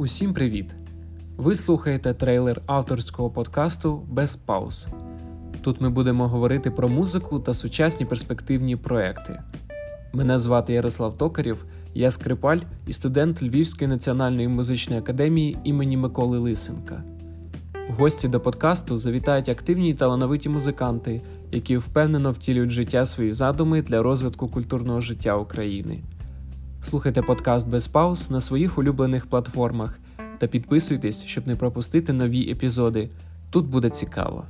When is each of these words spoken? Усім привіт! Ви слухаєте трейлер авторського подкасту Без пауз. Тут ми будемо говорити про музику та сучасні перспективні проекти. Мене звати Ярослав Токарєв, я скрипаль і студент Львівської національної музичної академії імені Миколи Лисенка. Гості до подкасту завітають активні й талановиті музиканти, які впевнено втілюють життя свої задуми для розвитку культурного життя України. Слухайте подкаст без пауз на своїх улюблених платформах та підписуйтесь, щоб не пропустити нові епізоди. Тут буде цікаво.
Усім 0.00 0.34
привіт! 0.34 0.74
Ви 1.36 1.54
слухаєте 1.54 2.14
трейлер 2.14 2.62
авторського 2.66 3.30
подкасту 3.30 4.02
Без 4.08 4.36
пауз. 4.36 4.88
Тут 5.60 5.80
ми 5.80 5.90
будемо 5.90 6.28
говорити 6.28 6.70
про 6.70 6.88
музику 6.88 7.40
та 7.40 7.54
сучасні 7.54 8.06
перспективні 8.06 8.76
проекти. 8.76 9.42
Мене 10.12 10.38
звати 10.38 10.72
Ярослав 10.72 11.18
Токарєв, 11.18 11.64
я 11.94 12.10
скрипаль 12.10 12.58
і 12.86 12.92
студент 12.92 13.42
Львівської 13.42 13.88
національної 13.88 14.48
музичної 14.48 15.00
академії 15.00 15.58
імені 15.64 15.96
Миколи 15.96 16.38
Лисенка. 16.38 17.02
Гості 17.88 18.28
до 18.28 18.40
подкасту 18.40 18.96
завітають 18.96 19.48
активні 19.48 19.90
й 19.90 19.94
талановиті 19.94 20.48
музиканти, 20.48 21.22
які 21.52 21.76
впевнено 21.76 22.32
втілюють 22.32 22.70
життя 22.70 23.06
свої 23.06 23.30
задуми 23.30 23.82
для 23.82 24.02
розвитку 24.02 24.48
культурного 24.48 25.00
життя 25.00 25.36
України. 25.36 26.02
Слухайте 26.82 27.22
подкаст 27.22 27.68
без 27.68 27.88
пауз 27.88 28.30
на 28.30 28.40
своїх 28.40 28.78
улюблених 28.78 29.26
платформах 29.26 29.98
та 30.38 30.46
підписуйтесь, 30.46 31.24
щоб 31.24 31.46
не 31.46 31.56
пропустити 31.56 32.12
нові 32.12 32.50
епізоди. 32.50 33.08
Тут 33.50 33.66
буде 33.66 33.90
цікаво. 33.90 34.44